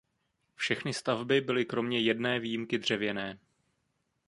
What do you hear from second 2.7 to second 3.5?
dřevěné.